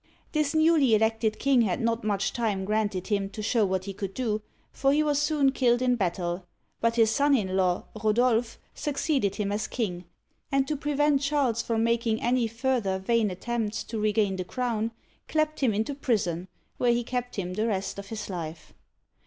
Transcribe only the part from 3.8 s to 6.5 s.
he could do, for he was. soon killed in battle,